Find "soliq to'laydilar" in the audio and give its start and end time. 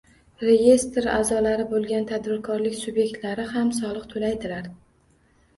3.81-4.73